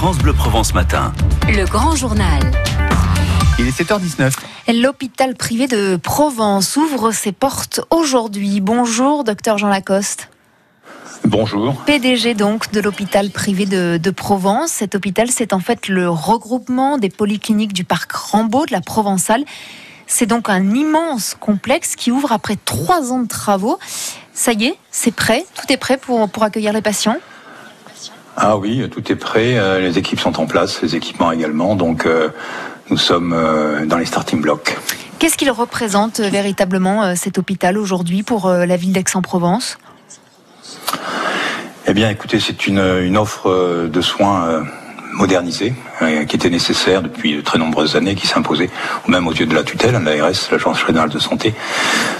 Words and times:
France 0.00 0.16
Bleu 0.16 0.32
Provence 0.32 0.72
Matin. 0.72 1.12
Le 1.46 1.66
grand 1.66 1.94
journal. 1.94 2.40
Il 3.58 3.68
est 3.68 3.82
7h19. 3.82 4.32
L'hôpital 4.80 5.34
privé 5.34 5.66
de 5.66 5.96
Provence 5.96 6.78
ouvre 6.78 7.12
ses 7.12 7.32
portes 7.32 7.82
aujourd'hui. 7.90 8.62
Bonjour, 8.62 9.24
docteur 9.24 9.58
Jean 9.58 9.68
Lacoste. 9.68 10.30
Bonjour. 11.26 11.74
PDG 11.84 12.32
donc 12.32 12.72
de 12.72 12.80
l'hôpital 12.80 13.28
privé 13.28 13.66
de, 13.66 13.98
de 14.02 14.10
Provence. 14.10 14.70
Cet 14.70 14.94
hôpital, 14.94 15.30
c'est 15.30 15.52
en 15.52 15.60
fait 15.60 15.86
le 15.86 16.08
regroupement 16.08 16.96
des 16.96 17.10
polycliniques 17.10 17.74
du 17.74 17.84
parc 17.84 18.10
Rambaud 18.12 18.64
de 18.64 18.72
la 18.72 18.80
Provençale. 18.80 19.44
C'est 20.06 20.24
donc 20.24 20.48
un 20.48 20.74
immense 20.74 21.36
complexe 21.38 21.94
qui 21.94 22.10
ouvre 22.10 22.32
après 22.32 22.56
trois 22.56 23.12
ans 23.12 23.20
de 23.20 23.28
travaux. 23.28 23.78
Ça 24.32 24.52
y 24.52 24.64
est, 24.64 24.78
c'est 24.90 25.14
prêt, 25.14 25.44
tout 25.56 25.70
est 25.70 25.76
prêt 25.76 25.98
pour, 25.98 26.26
pour 26.30 26.42
accueillir 26.42 26.72
les 26.72 26.80
patients 26.80 27.18
Ah 28.36 28.56
oui, 28.56 28.88
tout 28.90 29.10
est 29.10 29.16
prêt, 29.16 29.58
euh, 29.58 29.80
les 29.80 29.98
équipes 29.98 30.20
sont 30.20 30.40
en 30.40 30.46
place, 30.46 30.80
les 30.82 30.96
équipements 30.96 31.32
également, 31.32 31.74
donc 31.74 32.06
euh, 32.06 32.28
nous 32.88 32.96
sommes 32.96 33.32
euh, 33.32 33.84
dans 33.86 33.98
les 33.98 34.06
starting 34.06 34.40
blocks. 34.40 34.76
Qu'est-ce 35.18 35.36
qu'il 35.36 35.50
représente 35.50 36.20
véritablement 36.20 37.14
cet 37.14 37.36
hôpital 37.36 37.76
aujourd'hui 37.76 38.22
pour 38.22 38.48
la 38.48 38.76
ville 38.76 38.92
d'Aix-en-Provence? 38.92 39.76
Eh 41.86 41.92
bien 41.92 42.08
écoutez, 42.08 42.40
c'est 42.40 42.66
une, 42.66 42.78
une 42.78 43.18
offre 43.18 43.86
de 43.86 44.00
soins 44.00 44.64
modernisée 45.12 45.74
euh, 46.02 46.24
qui 46.24 46.36
était 46.36 46.50
nécessaire 46.50 47.02
depuis 47.02 47.36
de 47.36 47.40
très 47.40 47.58
nombreuses 47.58 47.96
années, 47.96 48.14
qui 48.14 48.26
s'imposait 48.26 48.70
même 49.08 49.26
aux 49.26 49.32
yeux 49.32 49.46
de 49.46 49.54
la 49.54 49.62
tutelle, 49.62 49.92
l'ARS, 49.92 50.50
l'Agence 50.50 50.82
régionale 50.82 51.10
de 51.10 51.18
santé. 51.18 51.54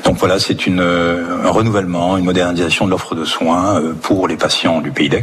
Donc 0.05 0.17
voilà, 0.19 0.39
c'est 0.39 0.57
euh, 0.69 1.45
un 1.45 1.51
renouvellement, 1.51 2.17
une 2.17 2.25
modernisation 2.25 2.87
de 2.87 2.91
l'offre 2.91 3.15
de 3.15 3.25
soins 3.25 3.81
euh, 3.81 3.95
pour 3.95 4.29
les 4.29 4.37
patients 4.37 4.81
du 4.81 4.91
pays 4.91 5.09
d'Aix 5.09 5.23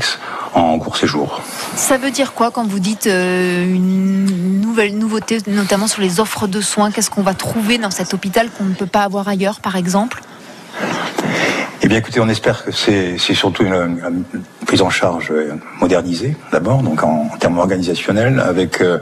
en 0.53 0.79
court 0.79 0.97
séjour. 0.97 1.41
Ça 1.75 1.97
veut 1.97 2.11
dire 2.11 2.33
quoi 2.33 2.51
quand 2.51 2.65
vous 2.65 2.79
dites 2.79 3.05
une 3.05 4.61
nouvelle 4.61 4.97
nouveauté, 4.97 5.39
notamment 5.47 5.87
sur 5.87 6.01
les 6.01 6.19
offres 6.19 6.47
de 6.47 6.61
soins? 6.61 6.89
Qu'est-ce 6.89 7.11
qu'on 7.11 7.21
va 7.21 7.33
trouver 7.33 7.77
dans 7.77 7.91
cet 7.91 8.13
hôpital 8.13 8.49
qu'on 8.49 8.63
ne 8.63 8.73
peut 8.73 8.87
pas 8.87 9.03
avoir 9.03 9.27
ailleurs, 9.27 9.59
par 9.59 9.75
exemple? 9.75 10.21
Eh 11.81 11.87
bien, 11.87 11.99
écoutez, 11.99 12.19
on 12.19 12.27
espère 12.27 12.65
que 12.65 12.71
c'est 12.71 13.17
surtout 13.17 13.63
une, 13.63 14.23
prise 14.65 14.81
en 14.81 14.89
charge 14.89 15.31
modernisée, 15.79 16.35
d'abord, 16.51 16.81
donc 16.81 17.03
en, 17.03 17.29
en 17.33 17.37
termes 17.37 17.59
organisationnels, 17.59 18.39
avec 18.39 18.81
euh, 18.81 18.99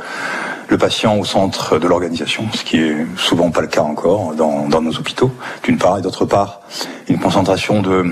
le 0.67 0.77
patient 0.77 1.17
au 1.17 1.25
centre 1.25 1.79
de 1.79 1.87
l'organisation, 1.87 2.45
ce 2.53 2.63
qui 2.63 2.77
est 2.77 3.05
souvent 3.17 3.49
pas 3.49 3.61
le 3.61 3.67
cas 3.67 3.81
encore 3.81 4.35
dans, 4.35 4.67
dans 4.67 4.81
nos 4.81 4.91
hôpitaux, 4.91 5.31
d'une 5.63 5.77
part, 5.77 5.97
et 5.97 6.01
d'autre 6.01 6.25
part, 6.25 6.61
une 7.07 7.19
concentration 7.19 7.81
de 7.81 8.11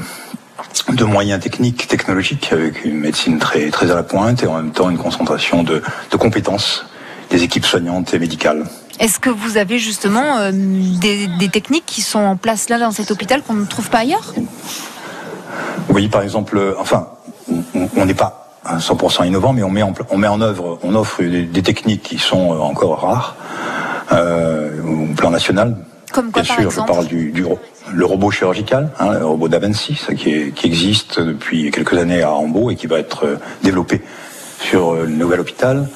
de 0.90 1.04
moyens 1.04 1.42
techniques, 1.42 1.88
technologiques, 1.88 2.52
avec 2.52 2.86
une 2.86 3.00
médecine 3.00 3.40
très, 3.40 3.70
très 3.70 3.92
à 3.92 3.96
la 3.96 4.04
pointe, 4.04 4.44
et 4.44 4.48
en 4.48 4.56
même 4.56 4.72
temps 4.72 4.90
une 4.90 4.98
concentration 4.98 5.64
de, 5.64 5.82
de 6.12 6.18
compétences 6.18 6.86
des 7.30 7.44
équipes 7.44 7.66
soignantes 7.66 8.14
et 8.14 8.20
médicales. 8.20 8.66
Est-ce 9.00 9.20
que 9.20 9.30
vous 9.30 9.58
avez 9.58 9.80
justement 9.80 10.38
euh, 10.38 10.52
des, 10.54 11.28
des 11.28 11.50
techniques 11.50 11.86
qui 11.86 12.02
sont 12.02 12.20
en 12.20 12.36
place 12.38 12.70
là 12.70 12.78
dans 12.80 12.92
cet 12.92 13.12
hôpital 13.12 13.42
qu'on 13.42 13.54
ne 13.54 13.66
trouve 13.66 13.90
pas 13.90 14.00
ailleurs? 14.00 14.34
Oui, 15.90 16.08
par 16.08 16.22
exemple, 16.22 16.58
euh, 16.58 16.74
enfin, 16.80 17.08
on- 17.98 18.06
n'est 18.06 18.14
pas 18.14 18.48
à 18.66 18.78
100% 18.80 19.26
innovant, 19.26 19.52
mais 19.54 19.64
on 19.64 19.70
met 19.70 19.82
en, 19.84 19.94
on 20.10 20.18
met 20.18 20.28
en 20.28 20.42
œuvre, 20.42 20.80
on 20.84 20.96
offre 20.96 21.22
des, 21.24 21.44
des 21.44 21.62
techniques 21.64 22.04
qui 22.04 22.18
sont 22.18 22.54
euh, 22.54 22.60
encore 22.60 23.02
rares 23.02 23.36
euh, 24.12 24.70
au 24.84 25.14
plan 25.14 25.30
national. 25.32 25.76
Comme 26.14 26.32
quoi, 26.32 26.44
Bien 26.44 26.54
par 26.56 26.62
sûr, 26.62 26.72
je 26.72 26.88
parle 26.88 27.08
du, 27.08 27.34
le 27.92 28.06
robot 28.06 28.30
chirurgical, 28.32 28.90
hein, 29.00 29.14
le 29.20 29.26
robot 29.26 29.48
d'Avency, 29.48 30.00
qui, 30.16 30.54
existe 30.64 31.20
depuis 31.20 31.72
quelques 31.72 31.98
années 31.98 32.22
à 32.22 32.30
Rambaud 32.30 32.70
et 32.70 32.76
qui 32.76 32.86
va 32.88 33.00
être 33.00 33.40
développé 33.64 34.02
sur 34.60 34.94
le 34.94 35.08
nouvel 35.08 35.40
hôpital. 35.40 35.90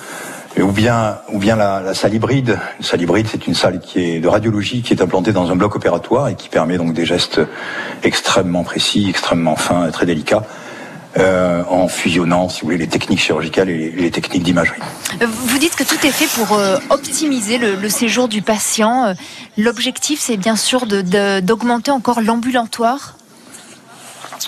Ou 0.60 0.72
bien, 0.72 1.20
ou 1.32 1.38
bien 1.38 1.56
la, 1.56 1.82
la 1.82 1.94
salle 1.94 2.16
hybride. 2.16 2.60
Une 2.80 2.84
salle 2.84 3.02
hybride, 3.02 3.28
c'est 3.30 3.46
une 3.46 3.54
salle 3.54 3.80
qui 3.80 4.00
est 4.00 4.20
de 4.20 4.28
radiologie 4.28 4.82
qui 4.82 4.94
est 4.94 5.02
implantée 5.02 5.32
dans 5.32 5.52
un 5.52 5.56
bloc 5.56 5.76
opératoire 5.76 6.30
et 6.30 6.36
qui 6.36 6.50
permet 6.50 6.78
donc 6.78 6.94
des 6.94 7.06
gestes 7.06 7.40
extrêmement 8.04 8.64
précis, 8.64 9.06
extrêmement 9.08 9.56
fins 9.56 9.90
très 9.92 10.08
délicats, 10.08 10.44
euh, 11.18 11.64
en 11.70 11.88
fusionnant, 11.88 12.50
si 12.50 12.62
vous 12.62 12.68
voulez, 12.68 12.78
les 12.78 12.88
techniques 12.88 13.20
chirurgicales 13.20 13.70
et 13.70 13.78
les, 13.78 13.92
les 13.92 14.12
techniques 14.12 14.44
d'imagerie. 14.44 14.80
Vous 15.22 15.58
dites 15.60 15.76
que 15.76 15.84
tout 15.84 16.04
est 16.06 16.12
fait 16.12 16.28
pour 16.28 16.58
euh, 16.58 16.78
optimiser 16.90 17.60
le, 17.60 17.76
le 17.76 17.90
séjour 17.90 18.28
du 18.28 18.42
patient. 18.42 19.06
Euh, 19.06 19.14
L'objectif, 19.58 20.20
c'est 20.20 20.38
bien 20.38 20.56
sûr 20.56 20.86
d'augmenter 20.88 21.92
encore 21.92 22.22
l'ambulatoire? 22.22 23.16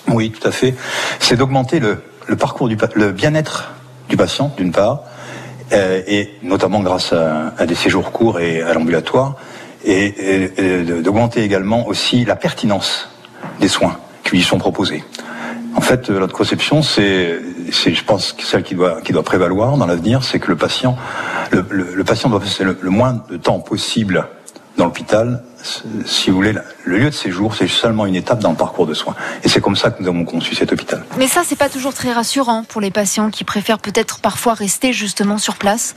Oui, 0.07 0.31
tout 0.31 0.47
à 0.47 0.51
fait. 0.51 0.75
C'est 1.19 1.35
d'augmenter 1.35 1.79
le, 1.79 2.03
le 2.27 2.35
parcours 2.35 2.67
du 2.67 2.77
le 2.95 3.11
bien-être 3.11 3.71
du 4.07 4.17
patient, 4.17 4.51
d'une 4.57 4.71
part, 4.71 5.01
et 5.71 6.29
notamment 6.43 6.81
grâce 6.81 7.13
à, 7.13 7.65
des 7.65 7.75
séjours 7.75 8.11
courts 8.11 8.39
et 8.39 8.61
à 8.61 8.73
l'ambulatoire, 8.73 9.35
et, 9.85 10.51
d'augmenter 11.01 11.43
également 11.43 11.87
aussi 11.87 12.25
la 12.25 12.35
pertinence 12.35 13.09
des 13.59 13.67
soins 13.67 13.97
qui 14.23 14.31
lui 14.37 14.43
sont 14.43 14.57
proposés. 14.57 15.03
En 15.75 15.81
fait, 15.81 16.09
euh, 16.09 16.19
notre 16.19 16.33
conception, 16.33 16.81
c'est, 16.81 17.39
je 17.69 18.03
pense, 18.03 18.35
celle 18.39 18.63
qui 18.63 18.73
doit, 18.75 19.01
qui 19.01 19.13
doit 19.13 19.23
prévaloir 19.23 19.77
dans 19.77 19.85
l'avenir, 19.85 20.23
c'est 20.23 20.39
que 20.39 20.47
le 20.49 20.55
patient, 20.57 20.97
le, 21.51 21.63
le- 21.69 21.93
le 21.95 22.03
patient 22.03 22.29
doit 22.29 22.39
passer 22.39 22.63
le 22.63 22.89
moins 22.89 23.23
de 23.29 23.37
temps 23.37 23.59
possible 23.59 24.27
dans 24.79 24.85
l'hôpital. 24.85 25.43
Si 26.05 26.29
vous 26.29 26.37
voulez, 26.37 26.53
le 26.85 26.97
lieu 26.97 27.09
de 27.09 27.15
séjour, 27.15 27.53
c'est 27.53 27.67
seulement 27.67 28.05
une 28.05 28.15
étape 28.15 28.39
dans 28.39 28.51
le 28.51 28.57
parcours 28.57 28.87
de 28.87 28.93
soins. 28.93 29.15
Et 29.43 29.49
c'est 29.49 29.61
comme 29.61 29.75
ça 29.75 29.91
que 29.91 30.01
nous 30.01 30.07
avons 30.07 30.23
conçu 30.23 30.55
cet 30.55 30.71
hôpital. 30.71 31.03
Mais 31.17 31.27
ça, 31.27 31.41
c'est 31.45 31.57
pas 31.57 31.69
toujours 31.69 31.93
très 31.93 32.13
rassurant 32.13 32.63
pour 32.63 32.81
les 32.81 32.89
patients 32.89 33.29
qui 33.29 33.43
préfèrent 33.43 33.79
peut-être 33.79 34.19
parfois 34.19 34.53
rester 34.53 34.93
justement 34.93 35.37
sur 35.37 35.55
place. 35.55 35.95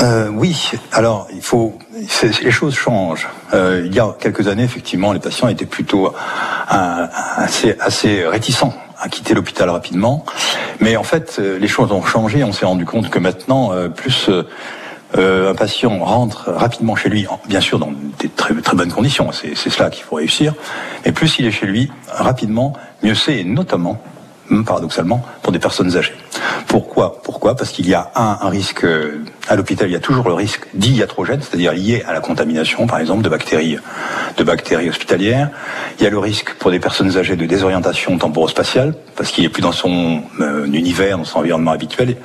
Euh, 0.00 0.28
oui, 0.28 0.70
alors 0.92 1.26
il 1.32 1.42
faut, 1.42 1.78
les 2.22 2.50
choses 2.50 2.74
changent. 2.74 3.28
Euh, 3.52 3.82
il 3.84 3.94
y 3.94 4.00
a 4.00 4.14
quelques 4.18 4.46
années, 4.46 4.64
effectivement, 4.64 5.12
les 5.12 5.20
patients 5.20 5.48
étaient 5.48 5.66
plutôt 5.66 6.08
euh, 6.08 7.06
assez, 7.36 7.76
assez 7.80 8.24
réticents 8.24 8.74
à 9.00 9.08
quitter 9.08 9.34
l'hôpital 9.34 9.68
rapidement. 9.68 10.24
Mais 10.78 10.96
en 10.96 11.02
fait, 11.02 11.38
les 11.38 11.66
choses 11.66 11.90
ont 11.90 12.04
changé. 12.04 12.44
On 12.44 12.52
s'est 12.52 12.66
rendu 12.66 12.84
compte 12.84 13.10
que 13.10 13.18
maintenant, 13.18 13.72
plus 13.90 14.30
euh, 15.18 15.50
un 15.50 15.54
patient 15.54 15.98
rentre 15.98 16.50
rapidement 16.50 16.96
chez 16.96 17.08
lui, 17.08 17.26
en- 17.26 17.40
bien 17.46 17.60
sûr 17.60 17.78
dans 17.78 17.92
des 18.18 18.28
très, 18.28 18.54
très 18.54 18.76
bonnes 18.76 18.92
conditions, 18.92 19.30
c'est 19.32 19.54
cela 19.70 19.90
qu'il 19.90 20.04
faut 20.04 20.16
réussir, 20.16 20.54
mais 21.04 21.12
plus 21.12 21.38
il 21.38 21.46
est 21.46 21.50
chez 21.50 21.66
lui 21.66 21.90
rapidement, 22.08 22.72
mieux 23.02 23.14
c'est, 23.14 23.38
et 23.38 23.44
notamment, 23.44 24.00
hum, 24.50 24.64
paradoxalement, 24.64 25.22
pour 25.42 25.52
des 25.52 25.58
personnes 25.58 25.96
âgées. 25.96 26.14
Pourquoi? 26.66 27.20
Pourquoi? 27.22 27.54
Parce 27.56 27.70
qu'il 27.70 27.86
y 27.88 27.94
a 27.94 28.10
un, 28.14 28.38
un 28.40 28.48
risque, 28.48 28.84
euh, 28.84 29.22
à 29.48 29.56
l'hôpital, 29.56 29.88
il 29.88 29.92
y 29.92 29.96
a 29.96 30.00
toujours 30.00 30.26
le 30.28 30.34
risque 30.34 30.66
d'iatrogène, 30.72 31.40
c'est-à-dire 31.42 31.72
lié 31.72 32.02
à 32.06 32.12
la 32.14 32.20
contamination, 32.20 32.86
par 32.86 32.98
exemple, 32.98 33.22
de 33.22 33.28
bactéries, 33.28 33.76
de 34.38 34.44
bactéries 34.44 34.88
hospitalières. 34.88 35.50
Il 35.98 36.04
y 36.04 36.06
a 36.06 36.10
le 36.10 36.18
risque 36.18 36.54
pour 36.54 36.70
des 36.70 36.78
personnes 36.80 37.16
âgées 37.18 37.36
de 37.36 37.44
désorientation 37.44 38.16
temporospatiale, 38.16 38.94
parce 39.16 39.30
qu'il 39.30 39.44
n'est 39.44 39.50
plus 39.50 39.60
dans 39.62 39.72
son 39.72 40.22
euh, 40.40 40.64
univers, 40.66 41.18
dans 41.18 41.24
son 41.24 41.40
environnement 41.40 41.72
habituel, 41.72 42.16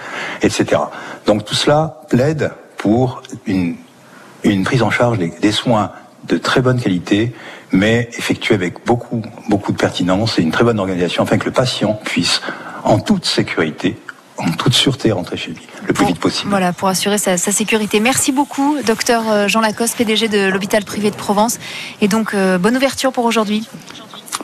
etc. 0.42 0.80
Donc 1.26 1.44
tout 1.44 1.56
cela 1.56 2.02
plaide 2.10 2.52
pour 2.88 3.22
une, 3.48 3.76
une 4.46 4.64
prise 4.64 4.82
en 4.82 4.90
charge 4.90 5.18
des, 5.18 5.28
des 5.42 5.52
soins 5.52 5.92
de 6.30 6.38
très 6.38 6.62
bonne 6.62 6.80
qualité, 6.80 7.34
mais 7.74 8.08
effectués 8.18 8.56
avec 8.56 8.86
beaucoup, 8.86 9.22
beaucoup 9.50 9.74
de 9.74 9.78
pertinence 9.78 10.40
et 10.40 10.42
une 10.42 10.52
très 10.52 10.64
bonne 10.64 10.80
organisation, 10.80 11.24
afin 11.24 11.38
que 11.38 11.44
le 11.44 11.52
patient 11.52 12.00
puisse, 12.06 12.40
en 12.86 12.98
toute 13.00 13.26
sécurité, 13.26 13.98
en 14.38 14.50
toute 14.52 14.74
sûreté, 14.74 15.12
rentrer 15.12 15.36
chez 15.36 15.52
lui 15.52 15.68
le 15.82 15.88
plus 15.88 15.96
Pour- 15.96 16.08
vite 16.08 16.20
possible. 16.22 16.50
Voilà, 16.50 16.72
pour 16.72 16.88
assurer 16.88 17.18
sa, 17.18 17.38
sa 17.38 17.52
sécurité. 17.52 18.00
Merci 18.00 18.32
beaucoup, 18.32 18.78
docteur 18.86 19.24
euh, 19.30 19.48
Jean 19.50 19.60
Lacoste, 19.60 19.98
PDG 19.98 20.30
de 20.30 20.48
l'hôpital 20.48 20.86
privé 20.86 21.12
de 21.12 21.16
Provence. 21.18 21.60
Et 22.00 22.08
donc, 22.08 22.34
euh, 22.34 22.58
bonne 22.58 22.78
ouverture 22.78 23.12
pour 23.12 23.26
aujourd'hui. 23.26 23.68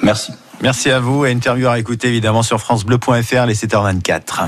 Merci. 0.02 0.34
Merci 0.62 0.92
à 0.92 1.00
vous. 1.00 1.26
Et 1.26 1.32
interview 1.32 1.70
à 1.70 1.80
écouter 1.80 2.10
évidemment 2.10 2.44
sur 2.44 2.60
FranceBleu.fr 2.60 3.46
les 3.46 3.56
7h24. 3.56 4.48